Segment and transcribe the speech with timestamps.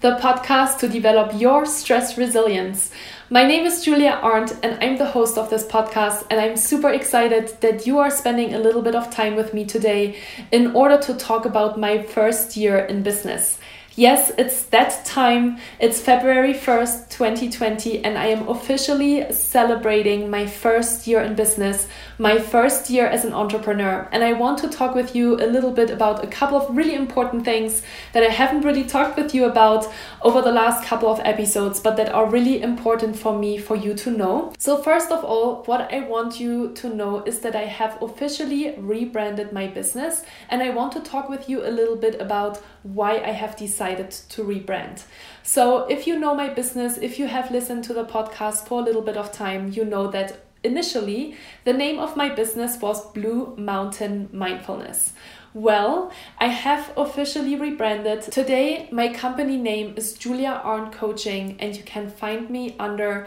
[0.00, 2.92] the podcast to develop your stress resilience.
[3.30, 6.24] My name is Julia Arndt, and I'm the host of this podcast.
[6.30, 9.64] And I'm super excited that you are spending a little bit of time with me
[9.64, 10.16] today
[10.52, 13.58] in order to talk about my first year in business.
[13.96, 15.58] Yes, it's that time.
[15.80, 22.36] It's February 1st, 2020, and I am officially celebrating my first year in business, my
[22.38, 24.08] first year as an entrepreneur.
[24.10, 26.94] And I want to talk with you a little bit about a couple of really
[26.94, 27.82] important things
[28.12, 29.86] that I haven't really talked with you about
[30.22, 33.94] over the last couple of episodes, but that are really important for me for you
[33.94, 34.52] to know.
[34.58, 38.74] So, first of all, what I want you to know is that I have officially
[38.76, 43.18] rebranded my business, and I want to talk with you a little bit about why
[43.18, 45.04] I have decided to rebrand.
[45.44, 48.84] So, if you know my business, if you have listened to the podcast for a
[48.84, 53.54] little bit of time, you know that initially the name of my business was Blue
[53.56, 55.12] Mountain Mindfulness.
[55.54, 58.22] Well, I have officially rebranded.
[58.22, 63.26] Today, my company name is Julia Arndt Coaching, and you can find me under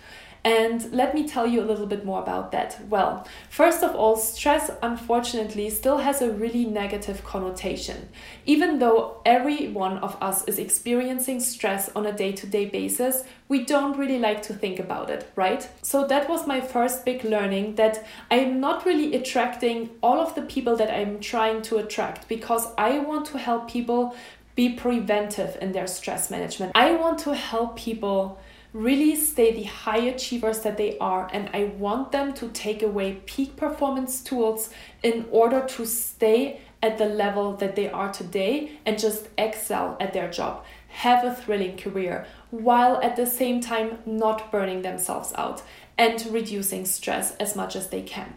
[0.44, 2.78] And let me tell you a little bit more about that.
[2.91, 8.10] Well, first of all, stress unfortunately still has a really negative connotation.
[8.44, 13.25] Even though every one of us is experiencing stress on a day to day basis,
[13.49, 15.66] we don't really like to think about it, right?
[15.81, 20.43] So that was my first big learning that I'm not really attracting all of the
[20.43, 24.15] people that I'm trying to attract because I want to help people
[24.55, 26.72] be preventive in their stress management.
[26.75, 28.38] I want to help people
[28.75, 33.23] really stay the high achievers that they are and I want them to take away
[33.25, 34.69] peak performance tools
[35.03, 40.12] in order to stay at the level that they are today and just excel at
[40.12, 45.62] their job, have a thrilling career while at the same time not burning themselves out
[45.97, 48.35] and reducing stress as much as they can.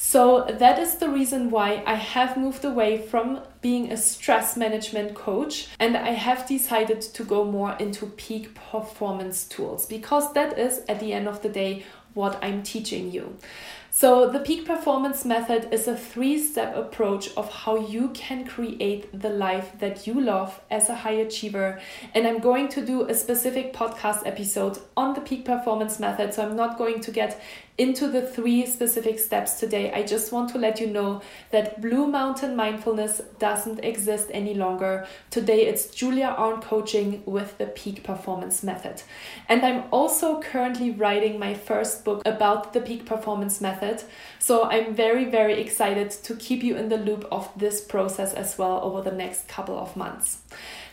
[0.00, 5.14] So that is the reason why I have moved away from being a stress management
[5.14, 10.82] coach and I have decided to go more into peak performance tools because that is
[10.88, 13.36] at the end of the day what I'm teaching you.
[13.90, 19.08] So, the peak performance method is a three step approach of how you can create
[19.18, 21.80] the life that you love as a high achiever.
[22.14, 26.34] And I'm going to do a specific podcast episode on the peak performance method.
[26.34, 27.40] So, I'm not going to get
[27.78, 29.92] into the three specific steps today.
[29.92, 31.22] I just want to let you know
[31.52, 35.06] that Blue Mountain Mindfulness doesn't exist any longer.
[35.30, 39.02] Today it's Julia Arndt Coaching with the Peak Performance Method.
[39.48, 44.02] And I'm also currently writing my first book about the Peak Performance Method.
[44.40, 48.58] So I'm very, very excited to keep you in the loop of this process as
[48.58, 50.38] well over the next couple of months.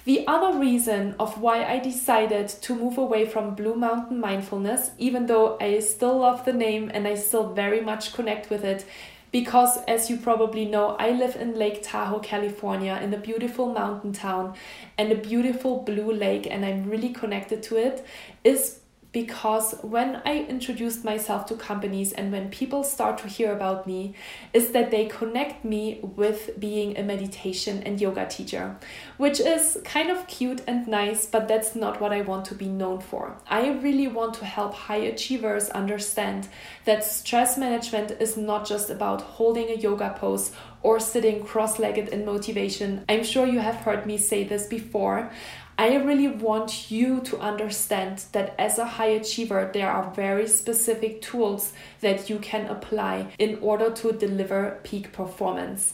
[0.06, 5.26] The other reason of why I decided to move away from Blue Mountain Mindfulness, even
[5.26, 8.86] though I still love the name and I still very much connect with it,
[9.32, 14.14] because as you probably know, I live in Lake Tahoe, California, in a beautiful mountain
[14.14, 14.54] town
[15.00, 18.06] and a beautiful blue lake, and I'm really connected to it,
[18.44, 18.82] is
[19.16, 24.14] because when I introduced myself to companies and when people start to hear about me,
[24.52, 28.76] is that they connect me with being a meditation and yoga teacher,
[29.16, 32.68] which is kind of cute and nice, but that's not what I want to be
[32.68, 33.38] known for.
[33.48, 36.50] I really want to help high achievers understand
[36.84, 40.52] that stress management is not just about holding a yoga pose
[40.84, 43.06] or sitting cross legged in motivation.
[43.08, 45.32] I'm sure you have heard me say this before.
[45.78, 51.22] I really want you to understand that as a high achiever, there are very specific
[51.22, 55.94] tools that you can apply in order to deliver peak performance.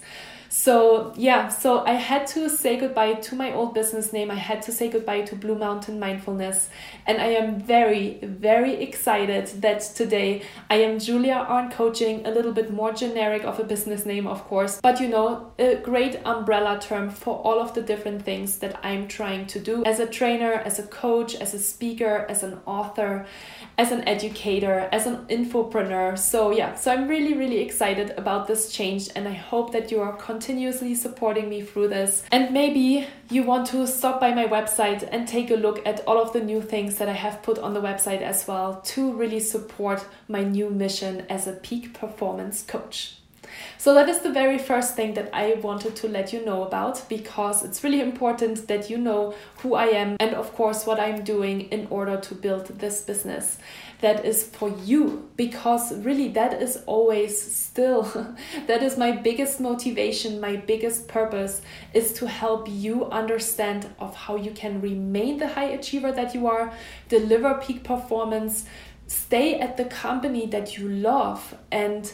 [0.54, 4.30] So, yeah, so I had to say goodbye to my old business name.
[4.30, 6.68] I had to say goodbye to Blue Mountain Mindfulness.
[7.08, 12.52] And I am very, very excited that today I am Julia Arndt Coaching, a little
[12.52, 16.80] bit more generic of a business name, of course, but you know, a great umbrella
[16.82, 20.52] term for all of the different things that I'm trying to do as a trainer,
[20.52, 23.26] as a coach, as a speaker, as an author,
[23.78, 26.20] as an educator, as an infopreneur.
[26.20, 30.02] So, yeah, so I'm really, really excited about this change, and I hope that you
[30.02, 32.24] are continuously supporting me through this.
[32.32, 36.20] And maybe you want to stop by my website and take a look at all
[36.20, 39.40] of the new things that I have put on the website as well to really
[39.40, 43.18] support my new mission as a peak performance coach.
[43.78, 47.08] So, that is the very first thing that I wanted to let you know about
[47.10, 51.24] because it's really important that you know who I am and, of course, what I'm
[51.24, 53.58] doing in order to build this business
[54.02, 58.04] that is for you because really that is always still
[58.68, 61.62] that is my biggest motivation my biggest purpose
[61.94, 66.48] is to help you understand of how you can remain the high achiever that you
[66.48, 66.74] are
[67.10, 68.66] deliver peak performance
[69.08, 72.14] stay at the company that you love and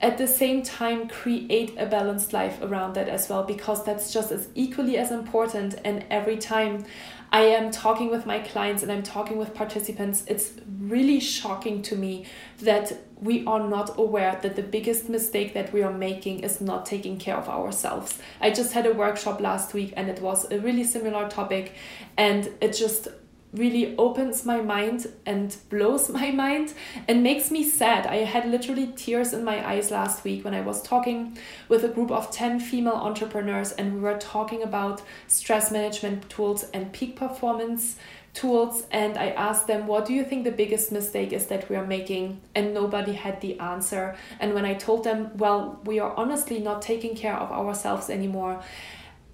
[0.00, 4.30] at the same time create a balanced life around that as well because that's just
[4.30, 6.84] as equally as important and every time
[7.30, 11.96] I am talking with my clients and I'm talking with participants, it's really shocking to
[11.96, 12.24] me
[12.60, 16.86] that we are not aware that the biggest mistake that we are making is not
[16.86, 18.18] taking care of ourselves.
[18.40, 21.74] I just had a workshop last week and it was a really similar topic,
[22.16, 23.08] and it just
[23.52, 26.74] really opens my mind and blows my mind
[27.06, 28.06] and makes me sad.
[28.06, 31.88] I had literally tears in my eyes last week when I was talking with a
[31.88, 37.16] group of 10 female entrepreneurs and we were talking about stress management tools and peak
[37.16, 37.96] performance
[38.34, 41.76] tools and I asked them what do you think the biggest mistake is that we
[41.76, 46.14] are making and nobody had the answer and when I told them well we are
[46.14, 48.62] honestly not taking care of ourselves anymore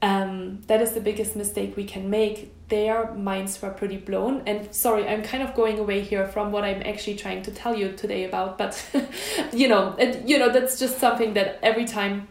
[0.04, 2.53] um, that is the biggest mistake we can make.
[2.74, 4.42] Their minds were pretty blown.
[4.46, 7.76] And sorry, I'm kind of going away here from what I'm actually trying to tell
[7.76, 8.84] you today about, but
[9.52, 12.26] you know, it, you know, that's just something that every time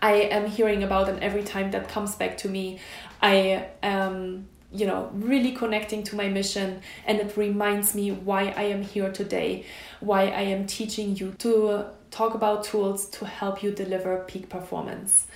[0.00, 2.78] I am hearing about and every time that comes back to me,
[3.20, 8.64] I am you know really connecting to my mission and it reminds me why i
[8.64, 9.64] am here today
[10.00, 15.28] why i am teaching you to talk about tools to help you deliver peak performance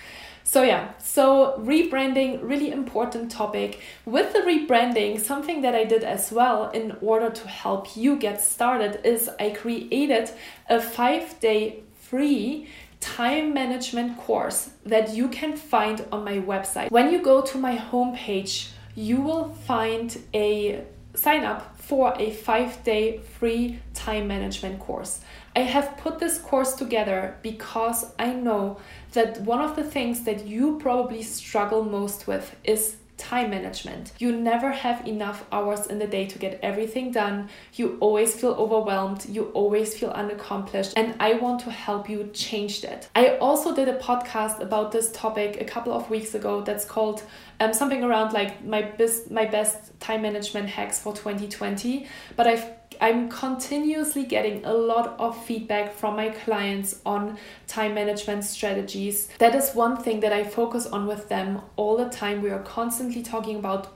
[0.48, 3.80] so yeah, so rebranding really important topic.
[4.06, 8.40] With the rebranding, something that I did as well in order to help you get
[8.40, 10.30] started is I created
[10.70, 12.66] a 5-day free
[12.98, 16.90] time management course that you can find on my website.
[16.90, 20.82] When you go to my homepage, you will find a
[21.18, 25.20] sign up for a 5-day free time management course.
[25.56, 28.78] I have put this course together because I know
[29.12, 34.12] that one of the things that you probably struggle most with is time management.
[34.18, 37.48] You never have enough hours in the day to get everything done.
[37.74, 39.26] You always feel overwhelmed.
[39.28, 40.94] You always feel unaccomplished.
[40.96, 43.08] And I want to help you change that.
[43.14, 47.22] I also did a podcast about this topic a couple of weeks ago that's called
[47.60, 52.06] um, something around like my best my best time management hacks for 2020.
[52.36, 58.44] But I've I'm continuously getting a lot of feedback from my clients on time management
[58.44, 59.28] strategies.
[59.38, 62.42] That is one thing that I focus on with them all the time.
[62.42, 63.94] We are constantly talking about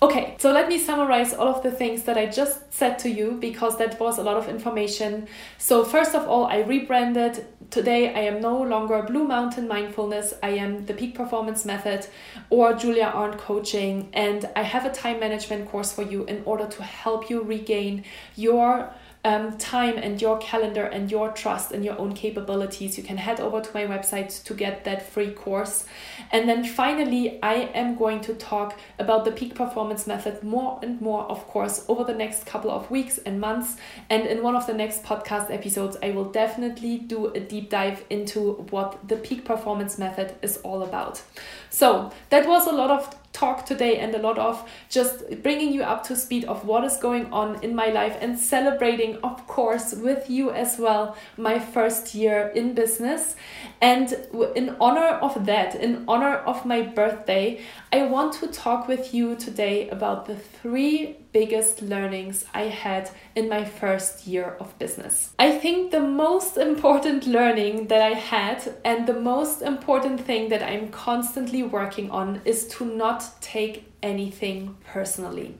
[0.00, 3.32] Okay, so let me summarize all of the things that I just said to you
[3.40, 5.28] because that was a lot of information.
[5.58, 7.46] So, first of all, I rebranded.
[7.70, 12.06] Today, I am no longer Blue Mountain Mindfulness, I am the Peak Performance Method
[12.50, 16.66] or Julia Arndt Coaching, and I have a time management course for you in order
[16.66, 18.04] to help you regain
[18.34, 18.92] your
[19.24, 23.38] um, time and your calendar and your trust in your own capabilities, you can head
[23.40, 25.84] over to my website to get that free course.
[26.32, 31.00] And then finally, I am going to talk about the peak performance method more and
[31.00, 33.76] more, of course, over the next couple of weeks and months.
[34.10, 38.04] And in one of the next podcast episodes, I will definitely do a deep dive
[38.10, 41.22] into what the peak performance method is all about.
[41.70, 45.82] So, that was a lot of talk today and a lot of just bringing you
[45.82, 49.94] up to speed of what is going on in my life and celebrating, of course,
[49.94, 53.36] with you as well, my first year in business.
[53.80, 54.12] And
[54.54, 57.62] in honor of that, in honor of my birthday,
[57.92, 63.48] I want to talk with you today about the three biggest learnings I had in
[63.48, 65.30] my first year of business.
[65.38, 70.62] I think the most important learning that I had and the most important thing that
[70.62, 75.56] I'm constantly working on is to not take anything personally.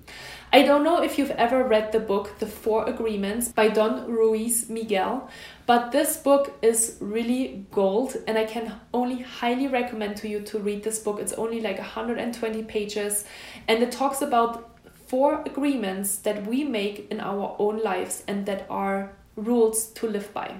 [0.55, 4.69] I don't know if you've ever read the book The Four Agreements by Don Ruiz
[4.69, 5.31] Miguel,
[5.65, 10.59] but this book is really gold and I can only highly recommend to you to
[10.59, 11.21] read this book.
[11.21, 13.25] It's only like 120 pages
[13.67, 14.72] and it talks about
[15.13, 20.33] four agreements that we make in our own lives and that are rules to live
[20.33, 20.55] by.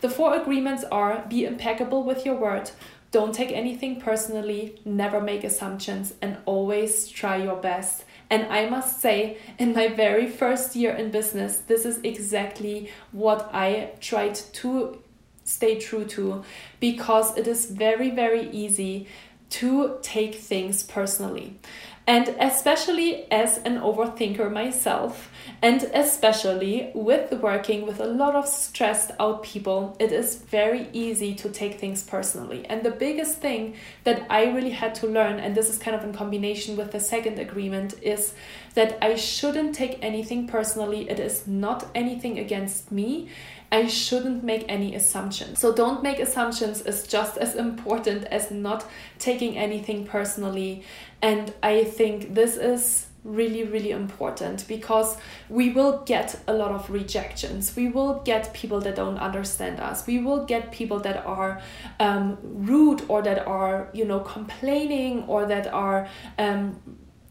[0.00, 2.70] The four agreements are be impeccable with your word,
[3.10, 8.04] don't take anything personally, never make assumptions, and always try your best.
[8.30, 13.50] And I must say, in my very first year in business, this is exactly what
[13.52, 15.02] I tried to
[15.42, 16.44] stay true to
[16.78, 19.08] because it is very, very easy
[19.48, 21.58] to take things personally.
[22.06, 25.30] And especially as an overthinker myself,
[25.62, 31.34] and especially with working with a lot of stressed out people, it is very easy
[31.34, 32.66] to take things personally.
[32.66, 33.74] And the biggest thing
[34.04, 37.00] that I really had to learn, and this is kind of in combination with the
[37.00, 38.34] second agreement, is
[38.74, 41.08] that I shouldn't take anything personally.
[41.08, 43.28] It is not anything against me.
[43.72, 45.58] I shouldn't make any assumptions.
[45.58, 48.86] So don't make assumptions is just as important as not
[49.18, 50.84] taking anything personally.
[51.20, 55.16] And I think this is really, really important because
[55.48, 57.74] we will get a lot of rejections.
[57.74, 60.06] We will get people that don't understand us.
[60.06, 61.60] We will get people that are
[61.98, 66.80] um, rude or that are, you know, complaining or that are um,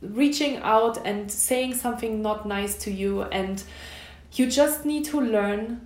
[0.02, 3.24] reaching out and saying something not nice to you.
[3.24, 3.64] And
[4.34, 5.85] you just need to learn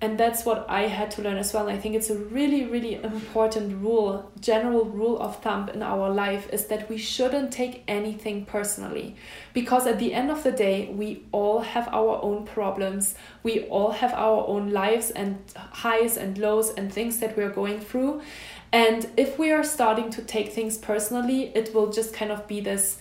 [0.00, 1.66] and that's what I had to learn as well.
[1.66, 6.08] And I think it's a really, really important rule, general rule of thumb in our
[6.08, 9.16] life is that we shouldn't take anything personally.
[9.52, 13.16] Because at the end of the day, we all have our own problems.
[13.42, 17.80] We all have our own lives and highs and lows and things that we're going
[17.80, 18.22] through.
[18.70, 22.60] And if we are starting to take things personally, it will just kind of be
[22.60, 22.98] this.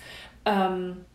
[0.48, 1.06] Um,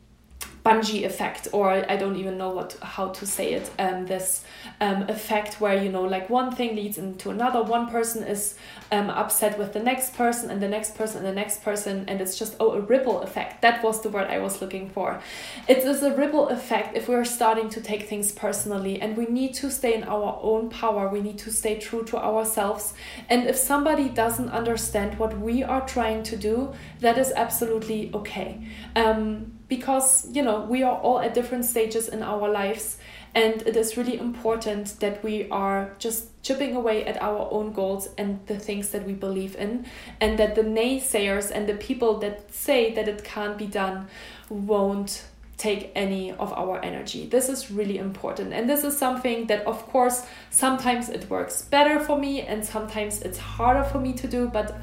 [0.65, 4.45] bungee effect or i don't even know what how to say it um, this
[4.81, 8.55] um, effect where you know like one thing leads into another one person is
[8.93, 12.21] um, upset with the next person and the next person and the next person and
[12.21, 13.63] it's just oh a ripple effect.
[13.63, 15.21] That was the word i was looking for.
[15.67, 19.55] It is a ripple effect if we're starting to take things personally and we need
[19.55, 21.09] to stay in our own power.
[21.09, 22.95] We need to stay true to ourselves.
[23.29, 28.67] And if somebody doesn't understand what we are trying to do that is absolutely okay.
[28.95, 32.99] Um, because you know we are all at different stages in our lives
[33.35, 38.11] and it is really important that we are just chipping away at our own goals
[38.19, 39.87] and the things that we believe in
[40.21, 44.07] and that the naysayers and the people that say that it can't be done
[44.51, 45.25] won't
[45.57, 47.27] take any of our energy.
[47.27, 48.53] This is really important.
[48.53, 53.23] And this is something that, of course, sometimes it works better for me and sometimes
[53.23, 54.75] it's harder for me to do, but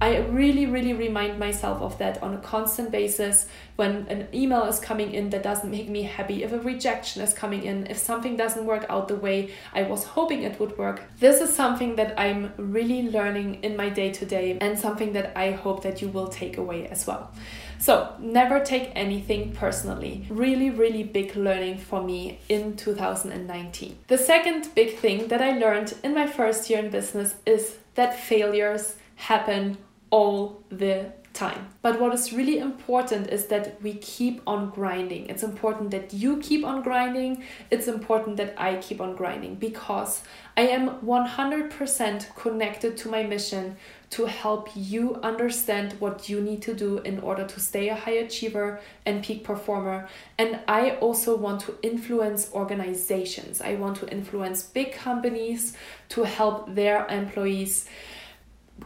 [0.00, 4.78] I really, really remind myself of that on a constant basis when an email is
[4.78, 8.36] coming in that doesn't make me happy, if a rejection is coming in, if something
[8.36, 11.02] doesn't work out the way I was hoping it would work.
[11.18, 15.36] This is something that I'm really learning in my day to day and something that
[15.36, 17.32] I hope that you will take away as well.
[17.80, 20.26] So, never take anything personally.
[20.28, 23.98] Really, really big learning for me in 2019.
[24.06, 28.18] The second big thing that I learned in my first year in business is that
[28.18, 29.78] failures happen
[30.10, 31.68] all the time.
[31.82, 35.26] But what is really important is that we keep on grinding.
[35.26, 37.44] It's important that you keep on grinding.
[37.70, 40.22] It's important that I keep on grinding because
[40.56, 43.76] I am 100% connected to my mission
[44.10, 48.18] to help you understand what you need to do in order to stay a high
[48.26, 50.08] achiever and peak performer.
[50.38, 53.60] And I also want to influence organizations.
[53.60, 55.76] I want to influence big companies
[56.08, 57.88] to help their employees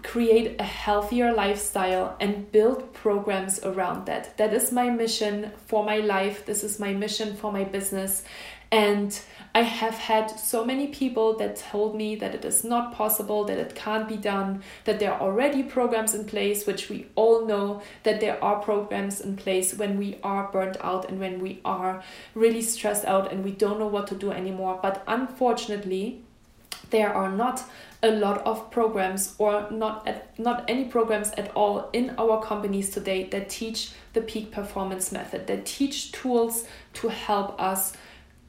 [0.02, 4.36] create a healthier lifestyle and build programs around that.
[4.36, 6.46] That is my mission for my life.
[6.46, 8.24] This is my mission for my business.
[8.72, 9.20] And
[9.54, 13.58] I have had so many people that told me that it is not possible, that
[13.58, 17.82] it can't be done, that there are already programs in place, which we all know
[18.04, 22.02] that there are programs in place when we are burnt out and when we are
[22.34, 24.80] really stressed out and we don't know what to do anymore.
[24.82, 26.22] But unfortunately,
[26.88, 27.62] there are not
[28.02, 32.90] a lot of programs or not at, not any programs at all in our companies
[32.90, 37.92] today that teach the peak performance method that teach tools to help us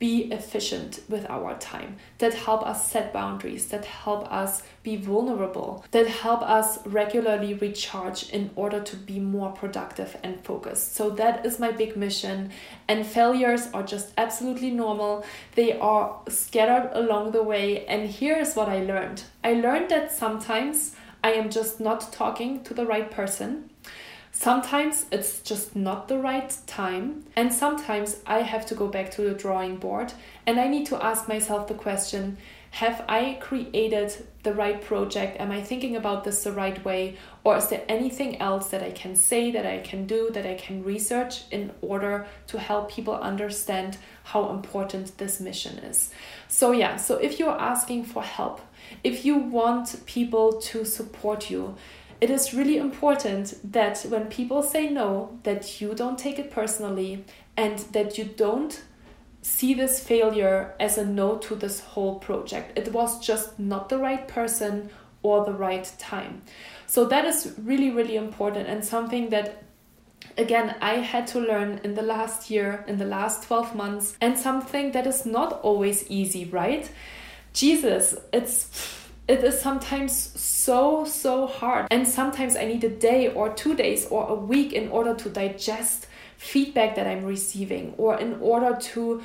[0.04, 5.86] be efficient with our time, that help us set boundaries, that help us be vulnerable,
[5.92, 10.94] that help us regularly recharge in order to be more productive and focused.
[10.94, 12.52] So, that is my big mission.
[12.90, 15.24] And failures are just absolutely normal,
[15.56, 17.86] they are scattered along the way.
[17.86, 22.74] And here's what I learned I learned that sometimes I am just not talking to
[22.74, 23.70] the right person.
[24.36, 29.22] Sometimes it's just not the right time, and sometimes I have to go back to
[29.22, 30.12] the drawing board
[30.48, 32.38] and I need to ask myself the question
[32.72, 35.40] Have I created the right project?
[35.40, 37.16] Am I thinking about this the right way?
[37.44, 40.56] Or is there anything else that I can say, that I can do, that I
[40.56, 46.10] can research in order to help people understand how important this mission is?
[46.48, 48.62] So, yeah, so if you're asking for help,
[49.04, 51.76] if you want people to support you,
[52.22, 57.26] it is really important that when people say no, that you don't take it personally
[57.58, 58.82] and that you don't
[59.42, 62.78] see this failure as a no to this whole project.
[62.78, 64.90] It was just not the right person
[65.22, 66.42] or the right time.
[66.88, 69.64] So that is really, really important and something that
[70.38, 74.38] again I had to learn in the last year, in the last 12 months, and
[74.38, 76.90] something that is not always easy, right?
[77.54, 81.88] Jesus, it's it is sometimes so so hard.
[81.92, 85.30] And sometimes i need a day or two days or a week in order to
[85.30, 86.08] digest
[86.38, 89.24] feedback that i'm receiving or in order to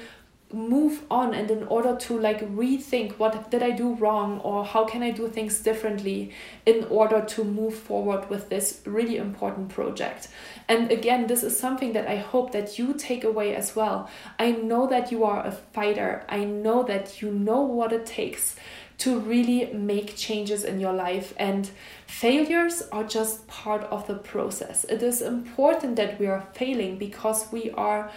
[0.50, 4.82] move on and in order to like rethink what did i do wrong or how
[4.84, 6.30] can i do things differently
[6.64, 10.28] in order to move forward with this really important project.
[10.68, 14.08] And again this is something that i hope that you take away as well.
[14.38, 16.24] I know that you are a fighter.
[16.28, 18.56] I know that you know what it takes
[18.98, 21.32] to really make changes in your life.
[21.38, 21.70] And
[22.06, 24.84] failures are just part of the process.
[24.84, 28.11] It is important that we are failing because we are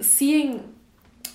[0.00, 0.74] seeing,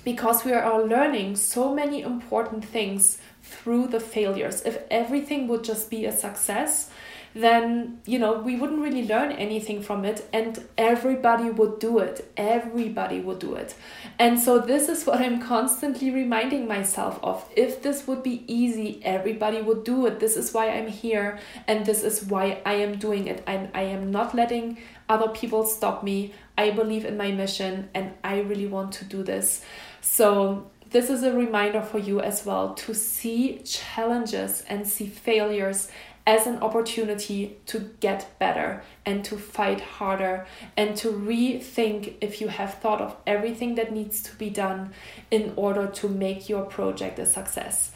[0.03, 4.61] because we are learning so many important things through the failures.
[4.63, 6.89] If everything would just be a success,
[7.35, 12.31] then you know we wouldn't really learn anything from it and everybody would do it.
[12.37, 13.75] Everybody would do it.
[14.17, 17.45] And so this is what i'm constantly reminding myself of.
[17.55, 20.21] If this would be easy everybody would do it.
[20.21, 23.43] This is why i'm here and this is why i am doing it.
[23.45, 24.77] And i am not letting
[25.09, 26.33] other people stop me.
[26.57, 29.61] I believe in my mission and i really want to do this.
[29.99, 35.89] So this is a reminder for you as well to see challenges and see failures
[36.27, 42.47] as an opportunity to get better and to fight harder and to rethink if you
[42.47, 44.91] have thought of everything that needs to be done
[45.29, 47.91] in order to make your project a success.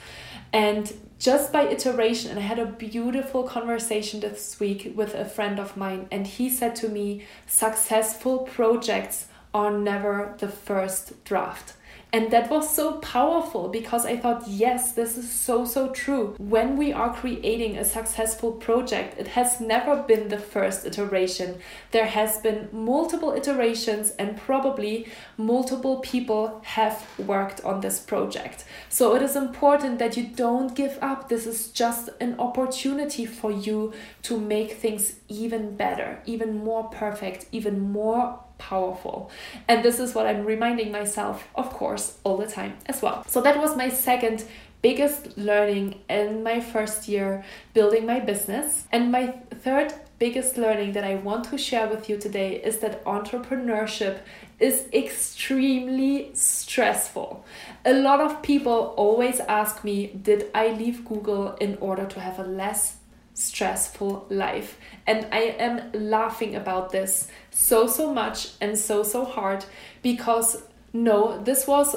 [0.54, 5.60] And just by iteration, and I had a beautiful conversation this week with a friend
[5.60, 11.74] of mine, and he said to me, Successful projects are never the first draft
[12.12, 16.36] And that was so powerful because I thought, yes, this is so, so true.
[16.39, 21.60] When we are creating a successful project, it has never been the first iteration.
[21.91, 28.65] There has been multiple iterations and probably multiple people have worked on this project.
[28.89, 31.30] So it is important that you don't give up.
[31.30, 33.93] This is just an opportunity for you
[34.24, 39.32] to make things even better, even more perfect, even more powerful.
[39.67, 43.26] And this is what I'm reminding myself, of course, all the time as well.
[43.28, 44.45] So that was my second
[44.82, 47.43] biggest learning in my first year
[47.74, 48.86] building my business.
[48.91, 53.04] And my third biggest learning that I want to share with you today is that
[53.06, 54.19] entrepreneurship
[54.60, 57.45] is extremely stressful.
[57.86, 62.39] A lot of people always ask me, Did I leave Google in order to have
[62.39, 62.98] a less
[63.39, 64.78] stressful life?
[65.08, 69.65] And I am laughing about this so, so much and so, so hard
[70.02, 71.95] because no, this was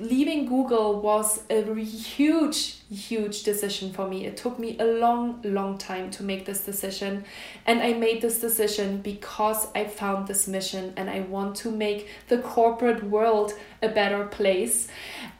[0.00, 4.24] leaving Google was a huge, huge decision for me.
[4.24, 7.24] It took me a long, long time to make this decision.
[7.66, 12.08] And I made this decision because I found this mission and I want to make
[12.28, 14.88] the corporate world a better place.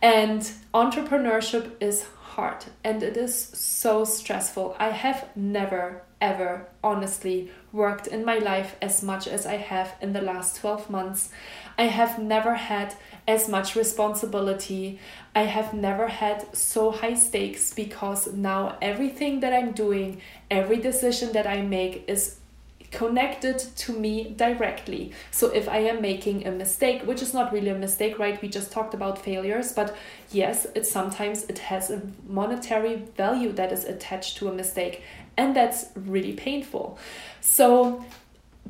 [0.02, 0.42] And
[0.74, 2.06] entrepreneurship is
[2.85, 4.74] and it is so stressful.
[4.79, 10.12] I have never, ever honestly worked in my life as much as I have in
[10.12, 11.31] the last 12 months.
[11.79, 12.94] I have never had
[13.29, 14.98] as much responsibility.
[15.35, 21.33] I have never had so high stakes because now everything that I'm doing, every decision
[21.33, 22.39] that I make is
[22.90, 25.12] connected to me directly.
[25.31, 28.40] So if I am making a mistake, which is not really a mistake, right?
[28.42, 29.96] We just talked about failures, but
[30.31, 35.03] yes, it sometimes it has a monetary value that is attached to a mistake,
[35.37, 36.98] and that's really painful.
[37.40, 38.05] So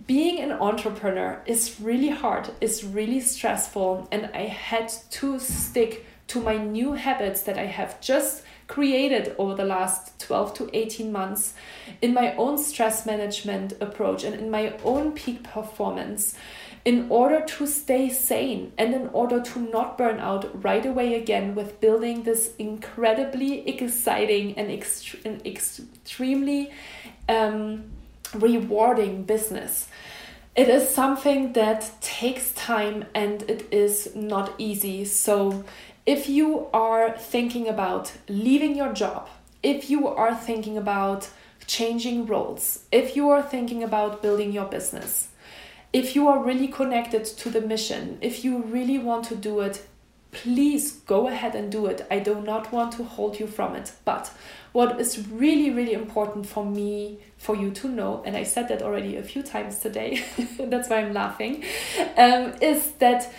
[0.06, 6.40] being an entrepreneur is really hard, is really stressful, and I had to stick to
[6.40, 11.54] my new habits that I have just created over the last 12 to 18 months
[12.00, 16.36] in my own stress management approach and in my own peak performance
[16.84, 21.54] in order to stay sane and in order to not burn out right away again
[21.56, 26.70] with building this incredibly exciting and, ext- and extremely
[27.28, 27.84] um,
[28.34, 29.88] rewarding business.
[30.56, 35.04] It is something that takes time and it is not easy.
[35.04, 35.64] So,
[36.10, 39.28] if you are thinking about leaving your job,
[39.62, 41.30] if you are thinking about
[41.68, 45.28] changing roles, if you are thinking about building your business,
[45.92, 49.86] if you are really connected to the mission, if you really want to do it,
[50.32, 52.04] please go ahead and do it.
[52.10, 53.92] I do not want to hold you from it.
[54.04, 54.32] But
[54.72, 58.82] what is really, really important for me, for you to know, and I said that
[58.82, 60.24] already a few times today,
[60.58, 61.62] that's why I'm laughing,
[62.16, 63.32] um, is that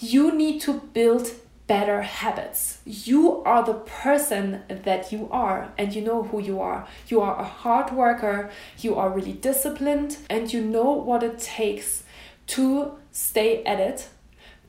[0.00, 1.30] you need to build
[1.66, 2.78] better habits.
[2.84, 6.86] You are the person that you are, and you know who you are.
[7.08, 12.04] You are a hard worker, you are really disciplined, and you know what it takes
[12.48, 14.08] to stay at it.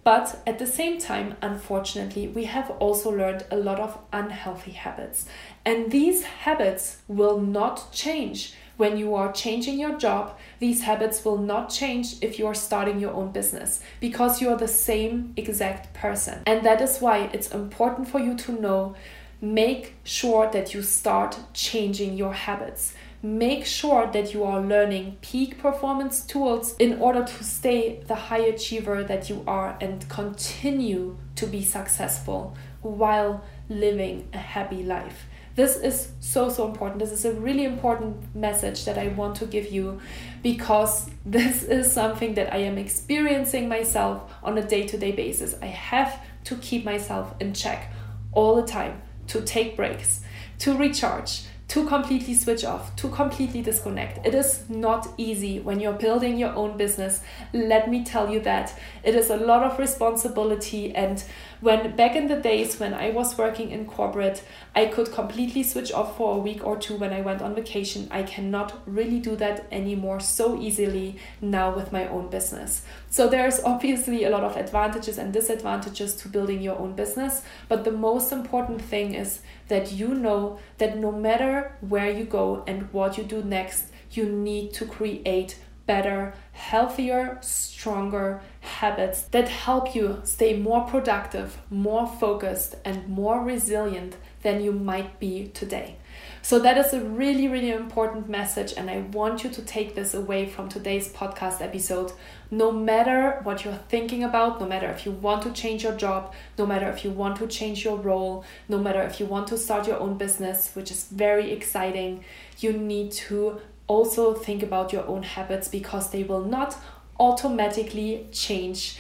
[0.04, 5.26] But at the same time, unfortunately, we have also learned a lot of unhealthy habits.
[5.66, 11.38] And these habits will not change when you are changing your job, these habits will
[11.38, 15.94] not change if you are starting your own business because you are the same exact
[15.94, 16.42] person.
[16.46, 18.96] And that is why it's important for you to know
[19.42, 22.94] make sure that you start changing your habits.
[23.22, 28.46] Make sure that you are learning peak performance tools in order to stay the high
[28.54, 35.26] achiever that you are and continue to be successful while living a happy life.
[35.56, 37.00] This is so, so important.
[37.00, 40.02] This is a really important message that I want to give you
[40.44, 45.56] because this is something that I am experiencing myself on a day to day basis.
[45.62, 47.92] I have to keep myself in check
[48.34, 50.22] all the time, to take breaks,
[50.60, 54.26] to recharge, to completely switch off, to completely disconnect.
[54.26, 57.22] It is not easy when you're building your own business.
[57.54, 58.78] Let me tell you that.
[59.04, 60.94] It is a lot of responsibility.
[60.94, 61.24] And
[61.62, 64.44] when back in the days when I was working in corporate,
[64.76, 68.08] I could completely switch off for a week or two when I went on vacation.
[68.12, 72.84] I cannot really do that anymore so easily now with my own business.
[73.10, 77.42] So there's obviously a lot of advantages and disadvantages to building your own business.
[77.68, 82.64] But the most important thing is that you know that no matter where you go
[82.68, 88.42] and what you do next, you need to create better, healthier, stronger
[88.82, 95.20] habits that help you stay more productive, more focused, and more resilient than you might
[95.20, 95.96] be today.
[96.42, 100.14] So, that is a really, really important message, and I want you to take this
[100.14, 102.12] away from today's podcast episode.
[102.52, 106.34] No matter what you're thinking about, no matter if you want to change your job,
[106.58, 109.58] no matter if you want to change your role, no matter if you want to
[109.58, 112.24] start your own business, which is very exciting,
[112.60, 116.76] you need to also think about your own habits because they will not
[117.20, 118.98] automatically change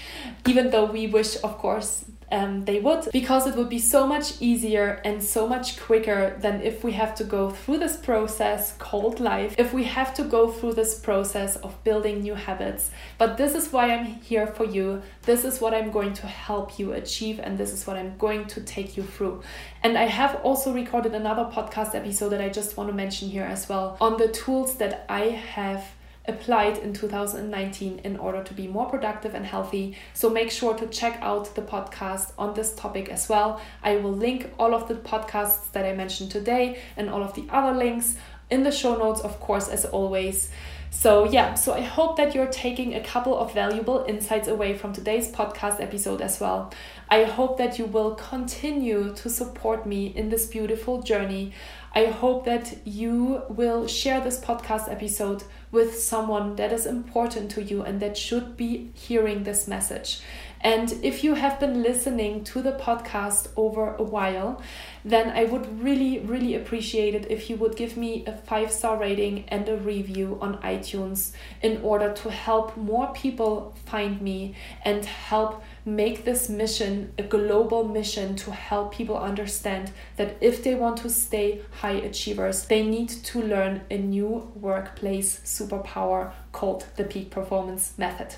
[0.47, 4.41] even though we wish of course um, they would because it would be so much
[4.41, 9.19] easier and so much quicker than if we have to go through this process called
[9.19, 12.91] life, if we have to go through this process of building new habits.
[13.17, 15.01] But this is why I'm here for you.
[15.23, 18.45] This is what I'm going to help you achieve, and this is what I'm going
[18.47, 19.41] to take you through.
[19.84, 23.43] And I have also recorded another podcast episode that I just want to mention here
[23.43, 25.86] as well on the tools that I have
[26.28, 29.98] applied in 2019 in order to be more productive and healthy.
[30.14, 33.62] So make sure to check out the podcast on this topic as well.
[33.84, 37.46] I will link all of the podcasts that I mentioned today and all of the
[37.50, 38.16] other links
[38.50, 40.52] in the show notes, of course, as always.
[40.92, 44.94] So, yeah, so I hope that you're taking a couple of valuable insights away from
[44.94, 46.72] today's podcast episode as well.
[47.10, 51.52] I hope that you will continue to support me in this beautiful journey.
[51.94, 55.44] I hope that you will share this podcast episode
[55.76, 60.22] with someone that is important to you and that should be hearing this message.
[60.65, 64.63] And if you have been listening to the podcast over a while,
[65.04, 68.97] then I would really, really appreciate it if you would give me a five star
[68.97, 75.06] rating and a review on iTunes in order to help more people find me and
[75.06, 80.97] help make this mission a global mission to help people understand that if they want
[80.97, 87.30] to stay high achievers, they need to learn a new workplace superpower called the peak
[87.30, 88.36] performance method.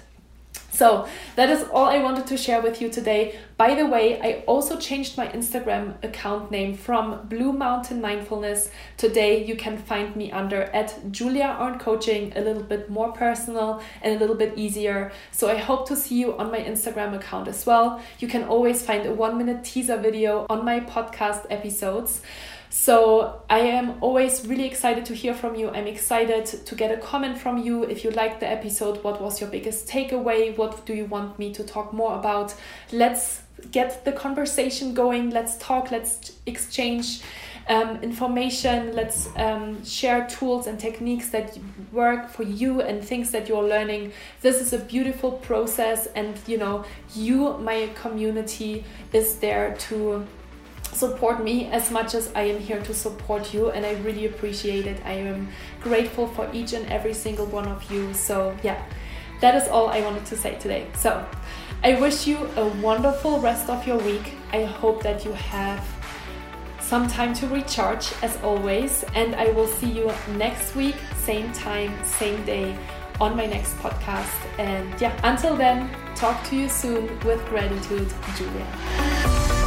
[0.72, 3.40] So that is all I wanted to share with you today.
[3.58, 8.70] By the way, I also changed my Instagram account name from Blue Mountain Mindfulness.
[8.96, 13.82] Today you can find me under at Julia Arndt Coaching, a little bit more personal
[14.04, 15.12] and a little bit easier.
[15.32, 18.00] So I hope to see you on my Instagram account as well.
[18.20, 22.22] You can always find a one minute teaser video on my podcast episodes.
[22.80, 25.70] So I am always really excited to hear from you.
[25.72, 27.84] I'm excited to get a comment from you.
[27.84, 30.56] If you liked the episode, what was your biggest takeaway?
[30.56, 32.54] What do you want me to talk more about?
[32.94, 35.32] Let's get the conversation going.
[35.32, 35.90] Let's talk.
[35.90, 37.22] Let's exchange
[37.68, 38.96] um, information.
[38.96, 41.58] Let's um, share tools and techniques that
[41.92, 44.14] work for you and things that you're learning.
[44.42, 46.86] This is a beautiful process, and you know,
[47.16, 50.28] you, my community, is there to
[50.94, 54.88] support me as much as I am here to support you, and I really appreciate
[54.88, 55.02] it.
[55.06, 55.50] I am
[55.82, 58.14] grateful for each and every single one of you.
[58.14, 58.82] So, yeah,
[59.42, 60.88] that is all I wanted to say today.
[60.96, 61.26] So,
[61.84, 64.34] I wish you a wonderful rest of your week.
[64.52, 65.86] I hope that you have
[66.82, 71.94] some time to recharge as always, and I will see you next week, same time,
[72.04, 72.78] same day
[73.20, 74.34] on my next podcast.
[74.58, 79.67] And yeah, until then, talk to you soon with gratitude, Julia.